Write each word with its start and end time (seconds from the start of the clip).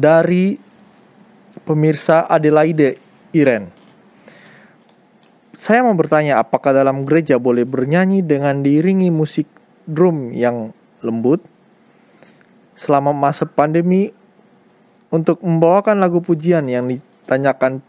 dari 0.00 0.56
pemirsa 1.68 2.24
Adelaide 2.24 2.96
Iren. 3.36 3.68
Saya 5.60 5.84
mau 5.84 5.92
bertanya 5.92 6.40
apakah 6.40 6.72
dalam 6.72 7.04
gereja 7.04 7.36
boleh 7.36 7.68
bernyanyi 7.68 8.24
dengan 8.24 8.64
diiringi 8.64 9.12
musik 9.12 9.44
drum 9.84 10.32
yang 10.32 10.72
lembut 11.04 11.44
selama 12.72 13.12
masa 13.12 13.44
pandemi 13.44 14.08
untuk 15.12 15.44
membawakan 15.44 16.00
lagu 16.00 16.24
pujian 16.24 16.64
yang 16.64 16.88
ditanyakan 16.88 17.84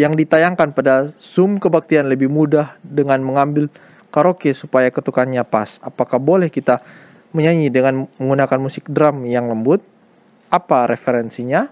yang 0.00 0.16
ditayangkan 0.16 0.72
pada 0.72 1.12
Zoom 1.20 1.60
kebaktian 1.60 2.08
lebih 2.08 2.32
mudah 2.32 2.80
dengan 2.80 3.20
mengambil 3.20 3.68
karaoke 4.08 4.56
supaya 4.56 4.88
ketukannya 4.88 5.44
pas. 5.44 5.76
Apakah 5.84 6.16
boleh 6.16 6.48
kita 6.48 6.80
menyanyi 7.36 7.68
dengan 7.68 8.08
menggunakan 8.16 8.56
musik 8.56 8.88
drum 8.88 9.28
yang 9.28 9.52
lembut? 9.52 9.84
Apa 10.56 10.88
referensinya? 10.88 11.68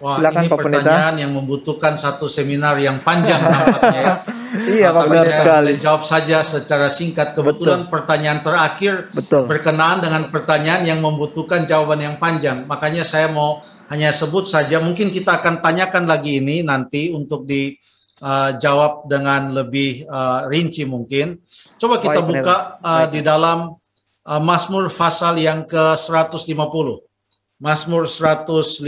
Wah, 0.00 0.16
Silakan 0.16 0.48
ini 0.48 0.48
Pak 0.48 0.58
pertanyaan 0.64 1.12
Pendeta. 1.12 1.22
yang 1.28 1.32
membutuhkan 1.36 1.94
satu 2.00 2.24
seminar 2.24 2.80
yang 2.80 3.04
panjang 3.04 3.36
nampaknya 3.36 4.00
ya. 4.00 4.14
iya, 4.80 4.88
Pak 4.96 5.04
benar 5.12 5.28
sekali. 5.28 5.72
Jawab 5.76 6.02
saja 6.08 6.40
secara 6.40 6.88
singkat. 6.88 7.36
Kebetulan 7.36 7.84
Betul. 7.84 7.92
pertanyaan 7.92 8.40
terakhir 8.40 9.12
Betul. 9.12 9.44
berkenaan 9.44 10.00
dengan 10.00 10.32
pertanyaan 10.32 10.88
yang 10.88 11.04
membutuhkan 11.04 11.68
jawaban 11.68 12.00
yang 12.00 12.16
panjang. 12.16 12.64
Makanya 12.64 13.04
saya 13.04 13.28
mau 13.28 13.60
hanya 13.92 14.08
sebut 14.08 14.48
saja. 14.48 14.80
Mungkin 14.80 15.12
kita 15.12 15.36
akan 15.44 15.60
tanyakan 15.60 16.08
lagi 16.08 16.40
ini 16.40 16.64
nanti 16.64 17.12
untuk 17.12 17.44
dijawab 17.44 19.04
uh, 19.04 19.06
dengan 19.08 19.52
lebih 19.52 20.08
uh, 20.08 20.48
rinci 20.48 20.88
mungkin. 20.88 21.44
Coba 21.76 22.00
kita 22.00 22.24
Baik, 22.24 22.28
buka 22.40 22.56
uh, 22.80 23.04
di 23.12 23.20
dalam 23.20 23.76
uh, 24.24 24.40
Mazmur 24.40 24.88
pasal 24.88 25.36
yang 25.36 25.68
ke 25.68 25.92
150. 25.92 27.09
Mazmur 27.60 28.08
150 28.08 28.80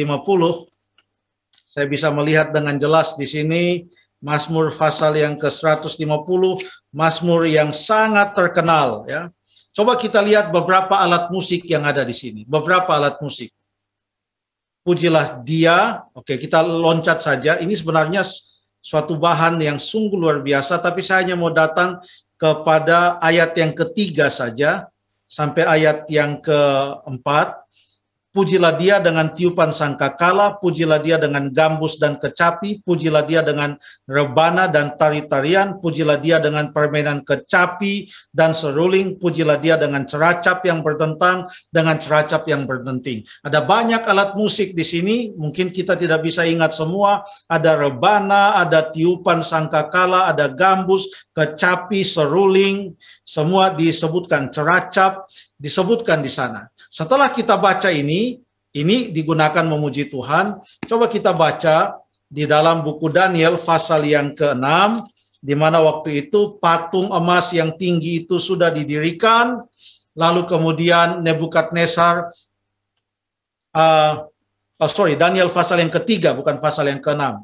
saya 1.73 1.89
bisa 1.89 2.13
melihat 2.13 2.53
dengan 2.53 2.77
jelas 2.77 3.17
di 3.17 3.25
sini 3.25 3.89
Mazmur 4.23 4.71
pasal 4.71 5.19
yang 5.19 5.35
ke-150, 5.35 5.99
Mazmur 6.95 7.43
yang 7.49 7.75
sangat 7.75 8.39
terkenal 8.39 9.09
ya. 9.11 9.33
Coba 9.73 9.97
kita 9.97 10.21
lihat 10.23 10.53
beberapa 10.53 10.95
alat 10.95 11.33
musik 11.33 11.65
yang 11.65 11.83
ada 11.83 12.05
di 12.05 12.13
sini, 12.13 12.45
beberapa 12.45 12.93
alat 12.93 13.17
musik. 13.25 13.51
Pujilah 14.85 15.41
dia, 15.43 16.07
oke 16.13 16.37
kita 16.39 16.61
loncat 16.61 17.25
saja. 17.25 17.57
Ini 17.57 17.73
sebenarnya 17.73 18.23
suatu 18.79 19.17
bahan 19.17 19.59
yang 19.59 19.81
sungguh 19.81 20.15
luar 20.21 20.39
biasa, 20.45 20.77
tapi 20.79 21.01
saya 21.01 21.25
hanya 21.25 21.41
mau 21.41 21.51
datang 21.51 21.99
kepada 22.37 23.17
ayat 23.19 23.57
yang 23.57 23.73
ketiga 23.73 24.29
saja, 24.29 24.93
sampai 25.25 25.65
ayat 25.65 26.05
yang 26.13 26.39
keempat. 26.39 27.62
Pujilah 28.33 28.81
dia 28.81 28.97
dengan 28.97 29.37
tiupan 29.37 29.77
sangkakala, 29.77 30.57
pujilah 30.57 31.05
dia 31.05 31.21
dengan 31.21 31.53
gambus 31.53 32.01
dan 32.01 32.17
kecapi, 32.17 32.81
pujilah 32.81 33.29
dia 33.29 33.45
dengan 33.45 33.77
rebana 34.09 34.73
dan 34.73 34.97
tari-tarian, 34.97 35.77
pujilah 35.85 36.17
dia 36.17 36.41
dengan 36.41 36.73
permainan 36.73 37.29
kecapi 37.29 38.09
dan 38.33 38.57
seruling, 38.57 39.21
pujilah 39.21 39.61
dia 39.61 39.77
dengan 39.77 40.09
ceracap 40.09 40.65
yang 40.65 40.81
bertentang, 40.81 41.45
dengan 41.69 42.01
ceracap 42.01 42.49
yang 42.49 42.65
berdenting. 42.65 43.21
Ada 43.45 43.69
banyak 43.69 44.01
alat 44.09 44.33
musik 44.33 44.73
di 44.73 44.85
sini, 44.89 45.37
mungkin 45.37 45.69
kita 45.69 45.93
tidak 46.01 46.25
bisa 46.25 46.49
ingat 46.49 46.73
semua. 46.73 47.21
Ada 47.53 47.77
rebana, 47.77 48.57
ada 48.57 48.89
tiupan 48.89 49.45
sangkakala, 49.45 50.33
ada 50.33 50.49
gambus, 50.49 51.05
kecapi, 51.37 52.01
seruling, 52.01 52.97
semua 53.29 53.77
disebutkan 53.77 54.49
ceracap, 54.49 55.29
disebutkan 55.61 56.25
di 56.25 56.33
sana. 56.33 56.65
Setelah 56.93 57.33
kita 57.33 57.57
baca 57.57 57.89
ini, 57.89 58.22
ini 58.73 59.13
digunakan 59.13 59.65
memuji 59.65 60.09
Tuhan. 60.09 60.61
Coba 60.89 61.07
kita 61.09 61.37
baca 61.37 62.01
di 62.33 62.49
dalam 62.49 62.81
buku 62.81 63.13
Daniel 63.13 63.61
pasal 63.61 64.09
yang 64.09 64.33
ke-6 64.33 64.65
di 65.43 65.59
mana 65.59 65.83
waktu 65.83 66.27
itu 66.27 66.57
patung 66.63 67.11
emas 67.11 67.51
yang 67.51 67.75
tinggi 67.75 68.23
itu 68.23 68.39
sudah 68.39 68.71
didirikan, 68.71 69.59
lalu 70.15 70.47
kemudian 70.47 71.19
Nebukadnezar 71.21 72.31
uh, 73.75 74.13
oh 74.79 74.91
sorry, 74.91 75.19
Daniel 75.19 75.51
pasal 75.51 75.83
yang 75.83 75.91
ketiga 75.91 76.31
bukan 76.33 76.63
pasal 76.63 76.87
yang 76.87 77.03
ke-6. 77.03 77.43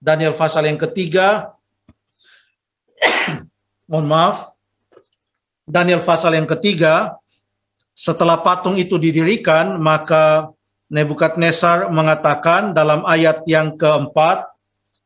Daniel 0.00 0.32
pasal 0.32 0.64
yang 0.64 0.80
ketiga 0.80 1.52
mohon 3.90 4.08
maaf. 4.08 4.56
Daniel 5.64 6.04
pasal 6.04 6.36
yang 6.36 6.44
ketiga 6.44 7.16
setelah 7.96 8.36
patung 8.40 8.76
itu 8.76 9.00
didirikan, 9.00 9.80
maka 9.80 10.52
Nebukadnezar 10.94 11.90
mengatakan 11.90 12.70
dalam 12.70 13.02
ayat 13.02 13.42
yang 13.50 13.74
keempat, 13.74 14.54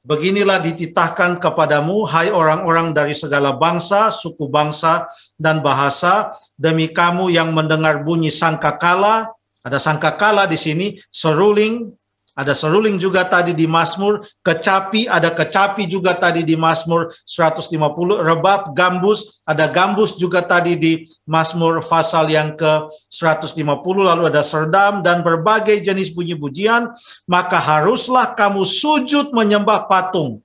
Beginilah 0.09 0.65
dititahkan 0.65 1.37
kepadamu, 1.37 2.09
hai 2.09 2.33
orang-orang 2.33 2.97
dari 2.97 3.13
segala 3.13 3.53
bangsa, 3.61 4.09
suku 4.09 4.49
bangsa, 4.49 5.05
dan 5.37 5.61
bahasa, 5.61 6.33
demi 6.57 6.89
kamu 6.89 7.29
yang 7.29 7.53
mendengar 7.53 8.01
bunyi 8.01 8.33
sangkakala, 8.33 9.29
ada 9.61 9.77
sangkakala 9.77 10.49
di 10.49 10.57
sini, 10.57 10.87
seruling, 11.13 11.93
ada 12.39 12.55
seruling 12.55 13.03
juga 13.03 13.27
tadi 13.27 13.51
di 13.51 13.67
Mazmur, 13.67 14.23
kecapi, 14.47 15.11
ada 15.11 15.35
kecapi 15.35 15.91
juga 15.91 16.15
tadi 16.15 16.47
di 16.47 16.55
Mazmur 16.55 17.11
150, 17.27 17.75
rebab, 18.23 18.71
gambus, 18.79 19.43
ada 19.43 19.67
gambus 19.67 20.15
juga 20.15 20.47
tadi 20.47 20.79
di 20.79 21.03
Mazmur 21.27 21.83
pasal 21.83 22.31
yang 22.31 22.55
ke 22.55 22.87
150, 23.11 23.59
lalu 24.07 24.31
ada 24.31 24.47
serdam 24.47 25.03
dan 25.03 25.27
berbagai 25.27 25.83
jenis 25.83 26.15
bunyi 26.15 26.39
pujian, 26.39 26.95
maka 27.27 27.59
haruslah 27.59 28.39
kamu 28.39 28.63
sujud 28.63 29.35
menyembah 29.35 29.91
patung. 29.91 30.39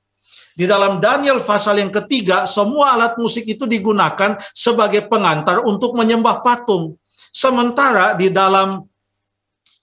Di 0.57 0.65
dalam 0.65 0.97
Daniel 0.97 1.45
pasal 1.45 1.77
yang 1.77 1.93
ketiga, 1.93 2.49
semua 2.49 2.97
alat 2.97 3.21
musik 3.21 3.45
itu 3.45 3.69
digunakan 3.69 4.41
sebagai 4.53 5.05
pengantar 5.05 5.61
untuk 5.61 5.93
menyembah 5.93 6.41
patung. 6.41 6.97
Sementara 7.33 8.13
di 8.13 8.29
dalam 8.29 8.85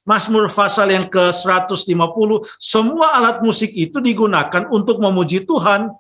Mazmur 0.09 0.49
pasal 0.49 0.97
yang 0.97 1.07
ke-150, 1.13 2.31
semua 2.57 3.15
alat 3.15 3.45
musik 3.45 3.69
itu 3.77 4.01
digunakan 4.01 4.67
untuk 4.73 4.97
memuji 4.97 5.45
Tuhan 5.45 5.93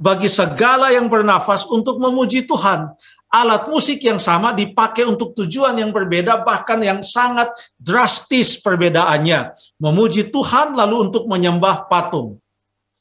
bagi 0.00 0.32
segala 0.32 0.88
yang 0.88 1.12
bernafas 1.12 1.68
untuk 1.68 2.00
memuji 2.00 2.48
Tuhan. 2.48 2.88
Alat 3.30 3.70
musik 3.70 4.02
yang 4.02 4.18
sama 4.18 4.50
dipakai 4.50 5.06
untuk 5.06 5.36
tujuan 5.38 5.78
yang 5.78 5.94
berbeda, 5.94 6.42
bahkan 6.42 6.82
yang 6.82 6.98
sangat 7.04 7.52
drastis 7.78 8.58
perbedaannya. 8.58 9.54
Memuji 9.78 10.32
Tuhan 10.32 10.74
lalu 10.74 11.12
untuk 11.12 11.30
menyembah 11.30 11.86
patung. 11.86 12.42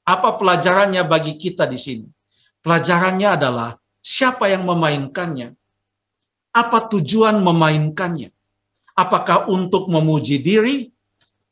Apa 0.06 0.38
pelajarannya 0.38 1.02
bagi 1.08 1.34
kita 1.40 1.66
di 1.66 1.80
sini? 1.82 2.06
Pelajarannya 2.62 3.30
adalah 3.40 3.70
siapa 4.04 4.52
yang 4.52 4.68
memainkannya? 4.68 5.56
Apa 6.54 6.92
tujuan 6.94 7.40
memainkannya? 7.42 8.30
Apakah 9.00 9.48
untuk 9.48 9.88
memuji 9.88 10.44
diri, 10.44 10.92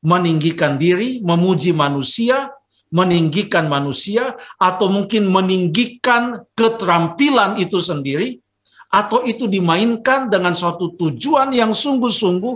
meninggikan 0.03 0.75
diri, 0.75 1.23
memuji 1.23 1.71
manusia, 1.71 2.51
meninggikan 2.91 3.71
manusia, 3.71 4.35
atau 4.59 4.91
mungkin 4.91 5.31
meninggikan 5.31 6.43
keterampilan 6.59 7.55
itu 7.55 7.79
sendiri, 7.79 8.43
atau 8.91 9.23
itu 9.23 9.47
dimainkan 9.47 10.27
dengan 10.27 10.51
suatu 10.51 10.91
tujuan 10.99 11.55
yang 11.55 11.71
sungguh-sungguh 11.71 12.55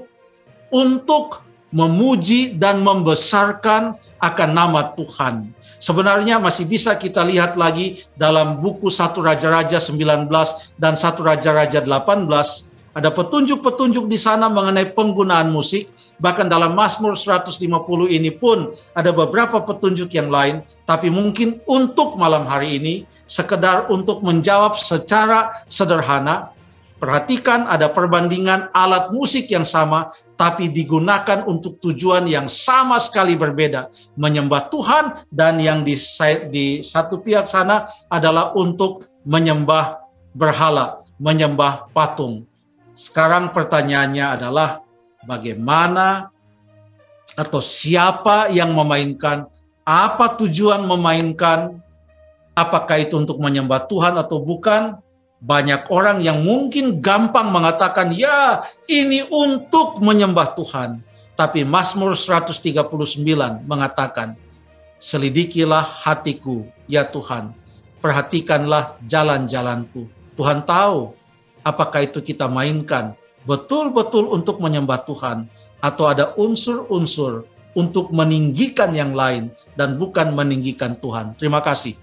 untuk 0.76 1.40
memuji 1.72 2.56
dan 2.60 2.84
membesarkan 2.84 3.96
akan 4.22 4.50
nama 4.52 4.92
Tuhan. 4.96 5.56
Sebenarnya 5.82 6.38
masih 6.38 6.70
bisa 6.70 6.94
kita 6.94 7.26
lihat 7.26 7.58
lagi 7.58 8.06
dalam 8.14 8.62
buku 8.62 8.94
satu 8.94 9.26
Raja-Raja 9.26 9.82
19 9.82 10.30
dan 10.78 10.94
satu 10.94 11.26
Raja-Raja 11.26 11.82
18 11.82 12.71
ada 12.92 13.08
petunjuk-petunjuk 13.08 14.12
di 14.12 14.20
sana 14.20 14.52
mengenai 14.52 14.92
penggunaan 14.92 15.48
musik. 15.48 15.88
Bahkan 16.20 16.52
dalam 16.52 16.76
Mazmur 16.76 17.16
150 17.16 17.64
ini 18.12 18.32
pun 18.36 18.76
ada 18.92 19.16
beberapa 19.16 19.64
petunjuk 19.64 20.12
yang 20.12 20.28
lain. 20.28 20.60
Tapi 20.84 21.08
mungkin 21.08 21.64
untuk 21.64 22.20
malam 22.20 22.44
hari 22.44 22.76
ini, 22.76 22.94
sekedar 23.24 23.88
untuk 23.88 24.20
menjawab 24.20 24.76
secara 24.76 25.64
sederhana, 25.72 26.52
perhatikan 27.00 27.66
ada 27.72 27.88
perbandingan 27.88 28.68
alat 28.76 29.10
musik 29.16 29.48
yang 29.48 29.64
sama, 29.64 30.12
tapi 30.36 30.68
digunakan 30.68 31.48
untuk 31.48 31.80
tujuan 31.80 32.28
yang 32.28 32.52
sama 32.52 33.00
sekali 33.00 33.40
berbeda. 33.40 33.88
Menyembah 34.20 34.68
Tuhan 34.68 35.06
dan 35.32 35.64
yang 35.64 35.88
di, 35.88 35.96
di 36.52 36.84
satu 36.84 37.24
pihak 37.24 37.48
sana 37.48 37.88
adalah 38.12 38.52
untuk 38.52 39.08
menyembah 39.24 40.04
berhala, 40.36 41.00
menyembah 41.16 41.88
patung. 41.96 42.51
Sekarang 43.02 43.50
pertanyaannya 43.50 44.26
adalah 44.38 44.86
bagaimana 45.26 46.30
atau 47.34 47.58
siapa 47.58 48.54
yang 48.54 48.78
memainkan, 48.78 49.50
apa 49.82 50.38
tujuan 50.38 50.86
memainkan, 50.86 51.82
apakah 52.54 53.02
itu 53.02 53.18
untuk 53.18 53.42
menyembah 53.42 53.90
Tuhan 53.90 54.22
atau 54.22 54.38
bukan. 54.38 55.02
Banyak 55.42 55.90
orang 55.90 56.22
yang 56.22 56.46
mungkin 56.46 57.02
gampang 57.02 57.50
mengatakan, 57.50 58.14
ya 58.14 58.62
ini 58.86 59.26
untuk 59.26 59.98
menyembah 59.98 60.54
Tuhan. 60.54 61.02
Tapi 61.34 61.66
Mazmur 61.66 62.14
139 62.14 62.78
mengatakan, 63.66 64.38
Selidikilah 65.02 65.82
hatiku, 65.82 66.70
ya 66.86 67.02
Tuhan, 67.10 67.58
perhatikanlah 68.06 69.02
jalan-jalanku. 69.10 70.06
Tuhan 70.38 70.62
tahu 70.62 71.18
apakah 71.62 72.06
itu 72.06 72.22
kita 72.22 72.46
mainkan 72.50 73.18
betul-betul 73.46 74.30
untuk 74.30 74.62
menyembah 74.62 75.02
Tuhan 75.06 75.50
atau 75.82 76.06
ada 76.06 76.38
unsur-unsur 76.38 77.50
untuk 77.74 78.12
meninggikan 78.14 78.92
yang 78.94 79.16
lain 79.16 79.50
dan 79.80 79.96
bukan 79.96 80.36
meninggikan 80.36 80.94
Tuhan. 81.00 81.34
Terima 81.40 81.64
kasih. 81.64 81.96